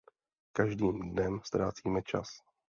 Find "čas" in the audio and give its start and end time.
2.01-2.41